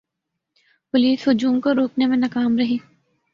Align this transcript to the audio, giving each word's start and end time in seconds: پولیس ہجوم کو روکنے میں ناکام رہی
پولیس 0.93 1.27
ہجوم 1.27 1.59
کو 1.61 1.73
روکنے 1.73 2.05
میں 2.05 2.17
ناکام 2.17 2.57
رہی 2.57 2.77